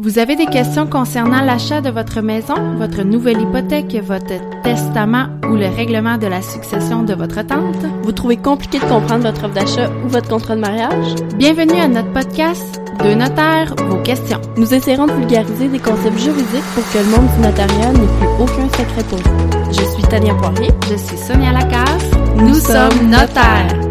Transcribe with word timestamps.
Vous 0.00 0.20
avez 0.20 0.36
des 0.36 0.46
questions 0.46 0.86
concernant 0.86 1.42
l'achat 1.42 1.80
de 1.80 1.90
votre 1.90 2.20
maison, 2.20 2.54
votre 2.76 3.02
nouvelle 3.02 3.40
hypothèque, 3.40 3.96
votre 4.00 4.62
testament 4.62 5.26
ou 5.50 5.56
le 5.56 5.66
règlement 5.66 6.18
de 6.18 6.28
la 6.28 6.40
succession 6.40 7.02
de 7.02 7.14
votre 7.14 7.44
tante? 7.44 7.84
Vous 8.04 8.12
trouvez 8.12 8.36
compliqué 8.36 8.78
de 8.78 8.84
comprendre 8.84 9.24
votre 9.24 9.46
offre 9.46 9.54
d'achat 9.54 9.90
ou 10.04 10.08
votre 10.08 10.28
contrat 10.28 10.54
de 10.54 10.60
mariage? 10.60 11.16
Bienvenue 11.34 11.80
à 11.80 11.88
notre 11.88 12.12
podcast 12.12 12.80
Deux 13.02 13.16
notaires, 13.16 13.74
vos 13.88 14.00
questions. 14.04 14.40
Nous 14.56 14.72
essaierons 14.72 15.08
de 15.08 15.12
vulgariser 15.14 15.66
des 15.66 15.80
concepts 15.80 16.18
juridiques 16.18 16.70
pour 16.76 16.88
que 16.92 16.98
le 16.98 17.16
monde 17.16 17.28
du 17.34 17.42
notariat 17.42 17.92
n'ait 17.92 18.18
plus 18.20 18.28
aucun 18.38 18.68
secret 18.68 19.02
pour 19.08 19.18
vous. 19.18 19.72
Je 19.72 19.82
suis 19.82 20.02
Tania 20.04 20.34
Poirier. 20.34 20.70
Je 20.88 20.96
suis 20.96 21.16
Sonia 21.16 21.50
Lacasse. 21.50 22.10
Nous, 22.36 22.54
sommes 22.54 23.10
notaires. 23.10 23.87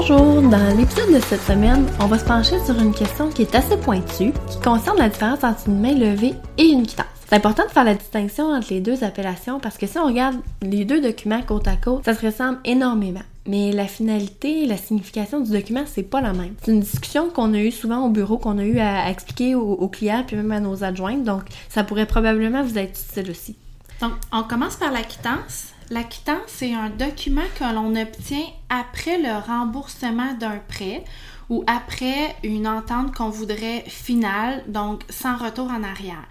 Bonjour, 0.00 0.40
dans 0.40 0.78
l'épisode 0.78 1.12
de 1.12 1.20
cette 1.20 1.42
semaine, 1.42 1.84
on 2.00 2.06
va 2.06 2.18
se 2.18 2.24
pencher 2.24 2.58
sur 2.64 2.74
une 2.80 2.94
question 2.94 3.28
qui 3.28 3.42
est 3.42 3.54
assez 3.54 3.76
pointue, 3.76 4.32
qui 4.48 4.58
concerne 4.64 4.96
la 4.96 5.10
différence 5.10 5.44
entre 5.44 5.68
une 5.68 5.78
main 5.78 5.92
levée 5.92 6.32
et 6.56 6.68
une 6.68 6.86
quittance. 6.86 7.04
C'est 7.28 7.36
important 7.36 7.66
de 7.66 7.70
faire 7.70 7.84
la 7.84 7.92
distinction 7.92 8.46
entre 8.46 8.72
les 8.72 8.80
deux 8.80 9.04
appellations 9.04 9.60
parce 9.60 9.76
que 9.76 9.86
si 9.86 9.98
on 9.98 10.06
regarde 10.06 10.36
les 10.62 10.86
deux 10.86 11.02
documents 11.02 11.42
côte 11.42 11.68
à 11.68 11.76
côte, 11.76 12.06
ça 12.06 12.14
se 12.14 12.24
ressemble 12.24 12.60
énormément. 12.64 13.20
Mais 13.46 13.72
la 13.72 13.86
finalité, 13.86 14.64
la 14.64 14.78
signification 14.78 15.40
du 15.40 15.50
document, 15.50 15.84
c'est 15.84 16.02
pas 16.02 16.22
la 16.22 16.32
même. 16.32 16.54
C'est 16.64 16.72
une 16.72 16.80
discussion 16.80 17.28
qu'on 17.28 17.52
a 17.52 17.58
eue 17.58 17.70
souvent 17.70 18.06
au 18.06 18.08
bureau, 18.08 18.38
qu'on 18.38 18.56
a 18.56 18.64
eu 18.64 18.78
à 18.78 19.10
expliquer 19.10 19.54
aux, 19.54 19.72
aux 19.72 19.88
clients 19.88 20.24
puis 20.26 20.34
même 20.34 20.50
à 20.50 20.60
nos 20.60 20.82
adjointes, 20.82 21.24
donc 21.24 21.42
ça 21.68 21.84
pourrait 21.84 22.06
probablement 22.06 22.62
vous 22.62 22.78
être 22.78 22.98
utile 22.98 23.30
aussi. 23.30 23.54
Donc, 24.00 24.12
on 24.32 24.42
commence 24.42 24.76
par 24.76 24.92
la 24.92 25.02
quittance. 25.02 25.68
La 25.90 26.04
quittance, 26.04 26.38
c'est 26.46 26.72
un 26.72 26.88
document 26.88 27.44
que 27.58 27.64
l'on 27.64 27.94
obtient 27.96 28.46
après 28.68 29.18
le 29.18 29.44
remboursement 29.46 30.34
d'un 30.34 30.58
prêt 30.68 31.04
ou 31.50 31.64
après 31.66 32.34
une 32.44 32.66
entente 32.66 33.14
qu'on 33.14 33.28
voudrait 33.28 33.84
finale, 33.88 34.62
donc 34.68 35.02
sans 35.10 35.36
retour 35.36 35.66
en 35.66 35.82
arrière. 35.82 36.24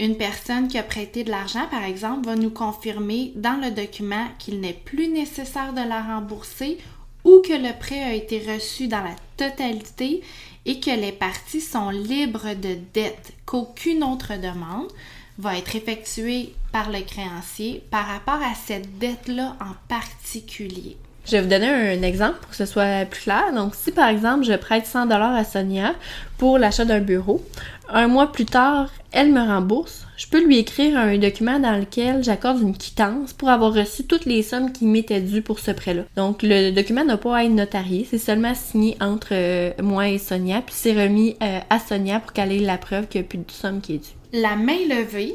Une 0.00 0.16
personne 0.16 0.66
qui 0.66 0.78
a 0.78 0.82
prêté 0.82 1.22
de 1.22 1.30
l'argent, 1.30 1.66
par 1.70 1.84
exemple, 1.84 2.26
va 2.26 2.34
nous 2.34 2.50
confirmer 2.50 3.32
dans 3.36 3.60
le 3.62 3.70
document 3.70 4.26
qu'il 4.38 4.60
n'est 4.60 4.72
plus 4.72 5.08
nécessaire 5.08 5.74
de 5.74 5.86
la 5.86 6.02
rembourser 6.02 6.78
ou 7.24 7.40
que 7.46 7.52
le 7.52 7.78
prêt 7.78 8.02
a 8.02 8.14
été 8.14 8.40
reçu 8.52 8.88
dans 8.88 9.02
la 9.02 9.14
totalité 9.36 10.22
et 10.64 10.80
que 10.80 10.90
les 10.90 11.12
parties 11.12 11.60
sont 11.60 11.90
libres 11.90 12.54
de 12.54 12.78
dette, 12.94 13.34
qu'aucune 13.46 14.02
autre 14.02 14.32
demande 14.40 14.90
va 15.38 15.56
être 15.56 15.76
effectuée 15.76 16.54
par 16.72 16.90
le 16.90 17.00
créancier 17.00 17.84
par 17.90 18.06
rapport 18.06 18.42
à 18.42 18.54
cette 18.54 18.98
dette-là 18.98 19.56
en 19.60 19.74
particulier. 19.88 20.96
Je 21.24 21.36
vais 21.36 21.42
vous 21.42 21.48
donner 21.48 21.68
un 21.68 22.02
exemple 22.02 22.38
pour 22.40 22.50
que 22.50 22.56
ce 22.56 22.66
soit 22.66 23.04
plus 23.04 23.22
clair. 23.22 23.52
Donc, 23.54 23.74
si 23.74 23.92
par 23.92 24.08
exemple, 24.08 24.44
je 24.44 24.54
prête 24.54 24.86
100 24.86 25.06
dollars 25.06 25.34
à 25.34 25.44
Sonia 25.44 25.94
pour 26.36 26.58
l'achat 26.58 26.84
d'un 26.84 27.00
bureau, 27.00 27.42
un 27.88 28.08
mois 28.08 28.32
plus 28.32 28.44
tard, 28.44 28.90
elle 29.12 29.32
me 29.32 29.40
rembourse, 29.40 30.06
je 30.16 30.26
peux 30.26 30.44
lui 30.44 30.58
écrire 30.58 30.98
un 30.98 31.18
document 31.18 31.58
dans 31.58 31.78
lequel 31.78 32.24
j'accorde 32.24 32.60
une 32.60 32.76
quittance 32.76 33.32
pour 33.32 33.50
avoir 33.50 33.74
reçu 33.74 34.04
toutes 34.04 34.24
les 34.24 34.42
sommes 34.42 34.72
qui 34.72 34.86
m'étaient 34.86 35.20
dues 35.20 35.42
pour 35.42 35.58
ce 35.58 35.70
prêt-là. 35.70 36.04
Donc, 36.16 36.42
le 36.42 36.70
document 36.70 37.04
n'a 37.04 37.16
pas 37.16 37.36
à 37.36 37.44
être 37.44 37.52
notarié, 37.52 38.06
c'est 38.08 38.18
seulement 38.18 38.54
signé 38.54 38.96
entre 39.00 39.28
euh, 39.32 39.72
moi 39.82 40.08
et 40.08 40.18
Sonia, 40.18 40.62
puis 40.64 40.74
c'est 40.76 40.92
remis 40.92 41.36
euh, 41.42 41.60
à 41.68 41.78
Sonia 41.78 42.20
pour 42.20 42.32
qu'elle 42.32 42.52
ait 42.52 42.58
la 42.58 42.78
preuve 42.78 43.06
qu'il 43.08 43.20
n'y 43.20 43.26
a 43.26 43.28
plus 43.28 43.38
de 43.38 43.44
somme 43.50 43.80
qui 43.80 43.94
est 43.94 43.98
due. 43.98 44.40
La 44.40 44.56
main 44.56 44.78
levée, 44.88 45.34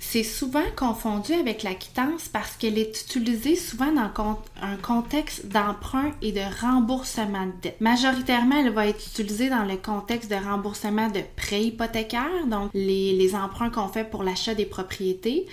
c'est 0.00 0.24
souvent 0.24 0.64
confondu 0.76 1.34
avec 1.34 1.62
la 1.62 1.74
quittance 1.74 2.28
parce 2.32 2.56
qu'elle 2.56 2.78
est 2.78 3.02
utilisée 3.02 3.54
souvent 3.54 3.92
dans 3.92 4.38
un 4.62 4.76
contexte 4.76 5.46
d'emprunt 5.46 6.10
et 6.22 6.32
de 6.32 6.40
remboursement 6.62 7.46
de 7.46 7.52
dette. 7.62 7.80
Majoritairement, 7.80 8.56
elle 8.56 8.72
va 8.72 8.86
être 8.86 9.06
utilisée 9.06 9.50
dans 9.50 9.64
le 9.64 9.76
contexte 9.76 10.30
de 10.30 10.36
remboursement 10.36 11.08
de 11.08 11.20
prêts 11.36 11.64
hypothécaires, 11.64 12.46
donc 12.46 12.70
les, 12.72 13.12
les 13.12 13.34
emprunts 13.34 13.70
qu'on 13.70 13.88
fait 13.88 14.08
pour 14.08 14.24
l'achat 14.24 14.54
des 14.54 14.66
propriétés. 14.66 15.46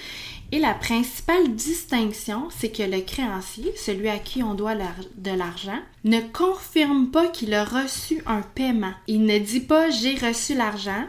Et 0.53 0.59
la 0.59 0.73
principale 0.73 1.53
distinction, 1.55 2.47
c'est 2.57 2.71
que 2.71 2.83
le 2.83 3.01
créancier, 3.01 3.73
celui 3.75 4.07
à 4.07 4.17
qui 4.17 4.43
on 4.43 4.53
doit 4.53 4.75
de 4.75 5.31
l'argent, 5.31 5.79
ne 6.05 6.21
confirme 6.21 7.07
pas 7.07 7.27
qu'il 7.27 7.53
a 7.53 7.65
reçu 7.65 8.23
un 8.25 8.41
paiement. 8.41 8.93
Il 9.07 9.25
ne 9.25 9.39
dit 9.39 9.59
pas 9.59 9.89
j'ai 9.89 10.15
reçu 10.15 10.55
l'argent, 10.55 11.03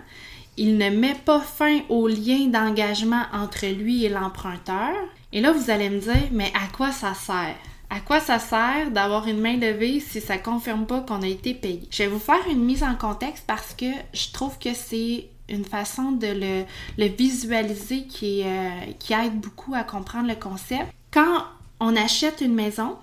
il 0.59 0.77
ne 0.77 0.91
met 0.91 1.15
pas 1.15 1.41
fin 1.41 1.81
au 1.89 2.09
lien 2.09 2.49
d'engagement 2.49 3.23
entre 3.33 3.67
lui 3.67 4.05
et 4.05 4.09
l'emprunteur. 4.09 4.93
Et 5.33 5.41
là, 5.41 5.53
vous 5.53 5.71
allez 5.71 5.89
me 5.89 6.01
dire, 6.01 6.29
mais 6.33 6.53
à 6.53 6.67
quoi 6.77 6.91
ça 6.91 7.15
sert? 7.15 7.55
À 7.91 8.01
quoi 8.01 8.21
ça 8.21 8.39
sert 8.39 8.91
d'avoir 8.91 9.29
une 9.29 9.41
main 9.41 9.57
levée 9.57 10.01
si 10.01 10.21
ça 10.21 10.37
confirme 10.37 10.85
pas 10.85 11.01
qu'on 11.01 11.23
a 11.23 11.29
été 11.29 11.55
payé? 11.55 11.83
Je 11.91 12.03
vais 12.03 12.09
vous 12.09 12.19
faire 12.19 12.47
une 12.51 12.65
mise 12.65 12.83
en 12.83 12.97
contexte 12.97 13.45
parce 13.47 13.73
que 13.73 13.87
je 14.13 14.33
trouve 14.33 14.59
que 14.59 14.75
c'est 14.75 15.29
une 15.49 15.65
façon 15.65 16.13
de 16.13 16.27
le, 16.99 17.09
visualiser 17.09 18.07
euh, 18.23 18.71
qui 18.99 19.13
aide 19.13 19.41
beaucoup 19.41 19.75
à 19.75 19.85
comprendre 19.85 20.29
le 20.29 20.35
concept. 20.35 20.93
Quand 21.13 21.45
on 21.81 21.97
achète 21.97 22.41
une 22.41 22.55
maison 22.55 22.97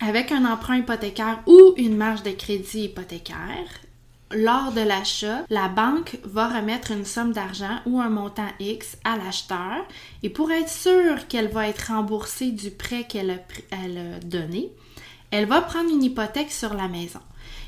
avec 0.00 0.32
un 0.32 0.44
emprunt 0.44 0.76
hypothécaire 0.76 1.40
ou 1.46 1.72
une 1.76 1.96
marge 1.96 2.24
de 2.24 2.32
crédit 2.32 2.86
hypothécaire, 2.86 3.68
lors 4.34 4.72
de 4.72 4.80
l'achat, 4.80 5.44
la 5.50 5.68
banque 5.68 6.18
va 6.24 6.48
remettre 6.48 6.90
une 6.90 7.04
somme 7.04 7.32
d'argent 7.32 7.78
ou 7.86 8.00
un 8.00 8.10
montant 8.10 8.48
X 8.60 8.96
à 9.04 9.16
l'acheteur 9.16 9.86
et 10.22 10.30
pour 10.30 10.50
être 10.50 10.68
sûre 10.68 11.28
qu'elle 11.28 11.48
va 11.48 11.68
être 11.68 11.92
remboursée 11.92 12.50
du 12.50 12.70
prêt 12.70 13.04
qu'elle 13.04 13.30
a, 13.30 14.18
donné, 14.24 14.70
elle 15.30 15.46
va 15.46 15.60
prendre 15.60 15.90
une 15.90 16.02
hypothèque 16.02 16.50
sur 16.50 16.74
la 16.74 16.88
maison. 16.88 17.20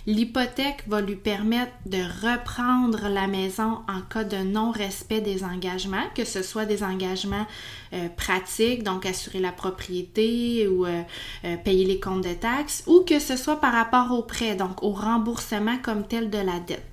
L'hypothèque 0.08 0.84
va 0.86 1.00
lui 1.00 1.16
permettre 1.16 1.72
de 1.84 1.98
reprendre 1.98 3.08
la 3.08 3.26
maison 3.26 3.80
en 3.88 4.00
cas 4.02 4.22
de 4.22 4.36
non-respect 4.36 5.20
des 5.20 5.42
engagements, 5.42 6.04
que 6.14 6.24
ce 6.24 6.42
soit 6.42 6.64
des 6.64 6.84
engagements 6.84 7.44
euh, 7.92 8.08
pratiques, 8.08 8.84
donc 8.84 9.04
assurer 9.04 9.40
la 9.40 9.50
propriété 9.50 10.68
ou 10.68 10.86
euh, 10.86 11.02
euh, 11.44 11.56
payer 11.56 11.84
les 11.84 11.98
comptes 11.98 12.22
de 12.22 12.34
taxes, 12.34 12.84
ou 12.86 13.00
que 13.00 13.18
ce 13.18 13.36
soit 13.36 13.60
par 13.60 13.72
rapport 13.72 14.16
au 14.16 14.22
prêt, 14.22 14.54
donc 14.54 14.80
au 14.84 14.92
remboursement 14.92 15.78
comme 15.82 16.06
tel 16.06 16.30
de 16.30 16.38
la 16.38 16.60
dette. 16.60 16.84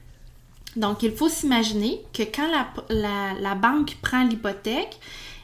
Donc, 0.75 1.03
il 1.03 1.11
faut 1.11 1.29
s'imaginer 1.29 2.01
que 2.13 2.23
quand 2.23 2.49
la, 2.89 3.55
banque 3.55 3.95
prend 4.01 4.23
l'hypothèque, 4.23 4.99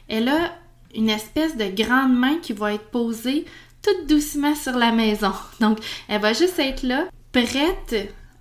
elle 0.08 0.28
a 0.28 0.52
une 0.96 1.08
espèce 1.08 1.56
de 1.56 1.66
grande 1.66 2.18
main 2.18 2.38
qui 2.38 2.52
va 2.52 2.74
être 2.74 2.90
posée 2.90 3.44
tout 3.80 4.06
doucement 4.08 4.56
sur 4.56 4.72
la 4.72 4.90
maison. 4.90 5.32
Donc, 5.60 5.78
elle 6.08 6.20
va 6.20 6.32
juste 6.32 6.58
être 6.58 6.82
là 6.82 7.06
prête 7.32 7.94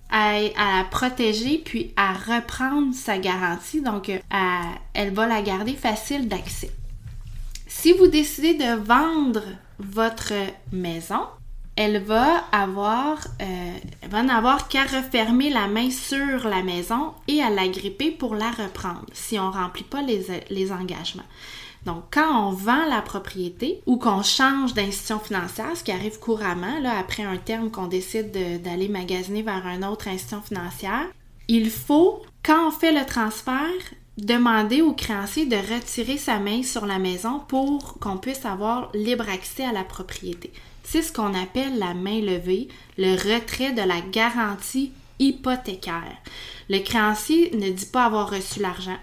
à, 0.10 0.38
à, 0.58 0.84
protéger 0.86 1.62
puis 1.64 1.94
à 1.96 2.14
reprendre 2.14 2.94
sa 2.94 3.18
garantie. 3.18 3.82
Donc, 3.82 4.10
euh, 4.10 4.20
elle 4.94 5.14
va 5.14 5.28
la 5.28 5.42
garder 5.42 5.74
facile 5.74 6.28
d'accès. 6.28 6.72
Si 7.68 7.94
vous 7.94 8.08
décidez 8.08 8.56
de 8.56 8.76
vendre 8.76 9.44
votre 9.78 10.34
maison, 10.72 11.22
elle 11.80 12.04
va 12.04 12.44
avoir, 12.52 13.26
euh, 13.42 13.72
va 14.10 14.22
n'avoir 14.22 14.68
qu'à 14.68 14.84
refermer 14.84 15.50
la 15.50 15.68
main 15.68 15.90
sur 15.90 16.50
la 16.50 16.62
maison 16.62 17.14
et 17.30 17.42
à 17.42 17.50
la 17.50 17.70
gripper 17.70 18.12
pour 18.12 18.36
la 18.36 18.52
reprendre 18.52 19.06
si 19.14 19.40
on 19.40 19.50
remplit 19.50 19.86
pas 19.86 20.02
les, 20.02 20.26
les 20.50 20.74
engagements. 20.74 21.24
Donc, 21.86 22.04
quand 22.12 22.50
on 22.50 22.52
vend 22.52 22.86
la 22.90 23.02
propriété 23.02 23.82
ou 23.86 23.96
qu'on 23.96 24.24
change 24.24 24.74
d'institution 24.74 25.20
financière, 25.20 25.78
ce 25.78 25.86
qui 25.86 25.94
arrive 25.94 26.20
couramment, 26.20 26.80
là, 26.82 27.00
après 27.00 27.24
un 27.24 27.38
terme 27.38 27.72
qu'on 27.72 27.88
décide 27.88 28.32
d'aller 28.62 28.90
magasiner 28.90 29.42
vers 29.42 29.66
une 29.66 29.86
autre 29.86 30.10
institution 30.10 30.42
financière, 30.42 31.06
il 31.48 31.70
faut, 31.70 32.22
quand 32.44 32.68
on 32.68 32.72
fait 32.72 32.92
le 32.92 33.06
transfert, 33.06 33.56
demander 34.18 34.82
au 34.82 34.92
créancier 34.92 35.46
de 35.46 35.56
retirer 35.56 36.18
sa 36.18 36.40
main 36.40 36.62
sur 36.62 36.86
la 36.86 37.00
maison 37.00 37.40
pour 37.48 37.98
qu'on 38.00 38.18
puisse 38.18 38.44
avoir 38.44 38.92
libre 38.94 39.30
accès 39.30 39.64
à 39.64 39.72
la 39.72 39.86
propriété. 39.86 40.52
C'est 40.84 41.02
ce 41.02 41.14
qu'on 41.14 41.34
appelle 41.34 41.78
la 41.78 41.94
main 41.94 42.22
levée, 42.22 42.68
le 42.98 43.14
retrait 43.14 43.74
de 43.74 43.82
la 43.82 44.02
garantie 44.02 44.92
hypothécaire. 45.20 46.18
Le 46.70 46.80
créancier 46.80 47.52
ne 47.56 47.70
dit 47.70 47.86
pas 47.86 48.06
avoir 48.06 48.30
reçu 48.30 48.60
l'argent 48.60 48.98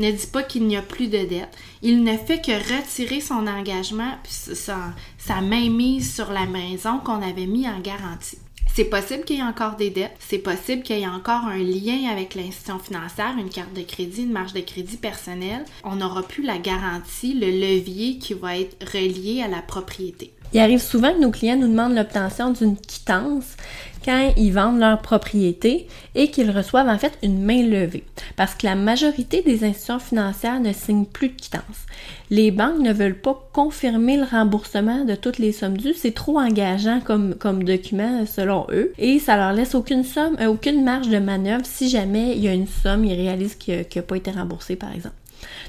ne 0.00 0.10
dit 0.10 0.26
pas 0.26 0.42
qu'il 0.42 0.66
n'y 0.66 0.76
a 0.76 0.82
plus 0.82 1.08
de 1.08 1.24
dette. 1.24 1.56
Il 1.82 2.02
ne 2.02 2.16
fait 2.16 2.40
que 2.40 2.52
retirer 2.52 3.20
son 3.20 3.46
engagement, 3.46 4.18
sa, 4.24 4.78
sa 5.18 5.40
mainmise 5.40 6.14
sur 6.14 6.32
la 6.32 6.46
maison 6.46 6.98
qu'on 6.98 7.22
avait 7.22 7.46
mis 7.46 7.68
en 7.68 7.80
garantie. 7.80 8.38
C'est 8.72 8.84
possible 8.84 9.24
qu'il 9.24 9.36
y 9.36 9.40
ait 9.40 9.42
encore 9.42 9.74
des 9.74 9.90
dettes, 9.90 10.16
c'est 10.20 10.38
possible 10.38 10.82
qu'il 10.82 10.98
y 10.98 11.02
ait 11.02 11.06
encore 11.06 11.44
un 11.44 11.58
lien 11.58 12.08
avec 12.08 12.36
l'institution 12.36 12.78
financière, 12.78 13.34
une 13.36 13.50
carte 13.50 13.74
de 13.74 13.82
crédit, 13.82 14.22
une 14.22 14.32
marge 14.32 14.52
de 14.52 14.60
crédit 14.60 14.96
personnelle. 14.96 15.64
On 15.82 15.96
n'aura 15.96 16.22
plus 16.22 16.44
la 16.44 16.58
garantie, 16.58 17.34
le 17.34 17.50
levier 17.50 18.18
qui 18.18 18.32
va 18.32 18.56
être 18.56 18.76
relié 18.92 19.42
à 19.42 19.48
la 19.48 19.60
propriété. 19.60 20.32
Il 20.52 20.60
arrive 20.60 20.80
souvent 20.80 21.12
que 21.12 21.20
nos 21.20 21.30
clients 21.30 21.56
nous 21.56 21.68
demandent 21.68 21.94
l'obtention 21.94 22.50
d'une 22.50 22.76
quittance 22.76 23.56
quand 24.04 24.32
ils 24.36 24.52
vendent 24.52 24.80
leur 24.80 25.00
propriété 25.00 25.86
et 26.14 26.30
qu'ils 26.30 26.50
reçoivent 26.50 26.88
en 26.88 26.98
fait 26.98 27.12
une 27.22 27.42
main 27.42 27.62
levée. 27.62 28.04
Parce 28.36 28.54
que 28.54 28.66
la 28.66 28.74
majorité 28.74 29.42
des 29.42 29.62
institutions 29.64 29.98
financières 29.98 30.60
ne 30.60 30.72
signent 30.72 31.04
plus 31.04 31.28
de 31.28 31.34
quittance. 31.34 31.86
Les 32.30 32.50
banques 32.50 32.80
ne 32.80 32.92
veulent 32.92 33.20
pas 33.20 33.48
confirmer 33.52 34.16
le 34.16 34.24
remboursement 34.24 35.04
de 35.04 35.14
toutes 35.14 35.38
les 35.38 35.52
sommes 35.52 35.76
dues. 35.76 35.94
C'est 35.94 36.14
trop 36.14 36.40
engageant 36.40 37.00
comme, 37.00 37.34
comme 37.34 37.64
document 37.64 38.24
selon 38.26 38.66
eux. 38.70 38.92
Et 38.98 39.18
ça 39.18 39.36
leur 39.36 39.52
laisse 39.52 39.74
aucune 39.74 40.04
somme, 40.04 40.36
euh, 40.40 40.46
aucune 40.46 40.82
marge 40.82 41.08
de 41.08 41.18
manœuvre 41.18 41.64
si 41.64 41.88
jamais 41.88 42.36
il 42.36 42.42
y 42.42 42.48
a 42.48 42.54
une 42.54 42.66
somme, 42.66 43.04
ils 43.04 43.14
réalisent 43.14 43.56
qu'il 43.56 43.84
n'a 43.94 44.02
pas 44.02 44.16
été 44.16 44.30
remboursé 44.30 44.76
par 44.76 44.92
exemple. 44.92 45.14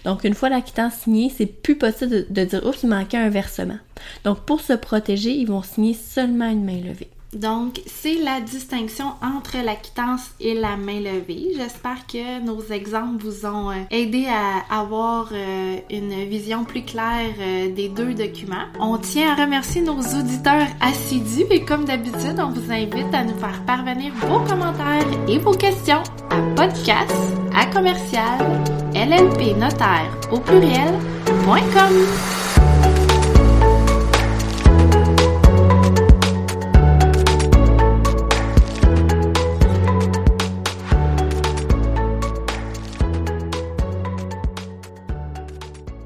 Donc, 0.06 0.24
une 0.24 0.34
fois 0.34 0.50
la 0.50 0.62
quittance 0.62 0.94
signée, 0.94 1.32
c'est 1.36 1.46
plus 1.46 1.78
possible 1.78 2.26
de, 2.30 2.44
dire 2.44 2.66
oups, 2.66 2.84
il 2.84 2.90
manquait 2.90 3.18
un 3.18 3.30
versement. 3.30 3.78
Donc, 4.24 4.40
pour 4.46 4.62
se 4.62 4.74
protéger, 4.74 5.32
ils 5.32 5.48
vont 5.48 5.64
signer 5.64 5.94
seulement 5.94 6.50
une 6.50 6.64
main 6.64 6.80
levée. 6.80 7.10
Donc, 7.34 7.82
c'est 7.86 8.16
la 8.16 8.42
distinction 8.42 9.06
entre 9.22 9.56
la 9.64 9.76
quittance 9.76 10.32
et 10.42 10.54
la 10.54 10.76
main 10.76 11.00
levée. 11.00 11.54
J'espère 11.56 12.06
que 12.06 12.42
nos 12.44 12.62
exemples 12.62 13.24
vous 13.24 13.46
ont 13.46 13.72
euh, 13.72 13.76
aidé 13.90 14.28
à 14.28 14.82
avoir 14.82 15.30
euh, 15.32 15.78
une 15.90 16.26
vision 16.26 16.66
plus 16.66 16.84
claire 16.84 17.34
euh, 17.40 17.74
des 17.74 17.88
deux 17.88 18.14
documents. 18.14 18.66
On 18.82 18.98
tient 18.98 19.32
à 19.32 19.42
remercier 19.42 19.82
nos 19.82 20.00
auditeurs 20.00 20.68
assidus 20.82 21.46
et 21.50 21.64
comme 21.64 21.86
d'habitude, 21.86 22.38
on 22.38 22.50
vous 22.50 22.70
invite 22.70 23.14
à 23.14 23.24
nous 23.24 23.38
faire 23.38 23.64
parvenir 23.66 24.12
vos 24.16 24.42
commentaires 24.42 25.08
et 25.30 25.38
vos 25.38 25.54
questions 25.54 26.04
à 26.30 26.42
podcast 26.56 27.41
à 27.56 27.66
commercial 27.66 28.38
llpnotaire 28.94 30.12
au 30.32 30.40
pluriel.com. 30.40 32.41